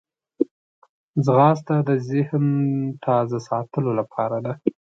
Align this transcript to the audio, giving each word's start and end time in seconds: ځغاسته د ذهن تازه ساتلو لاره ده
ځغاسته 1.25 1.75
د 1.87 1.91
ذهن 2.09 2.45
تازه 3.05 3.37
ساتلو 3.47 3.89
لاره 3.97 4.39
ده 4.45 4.53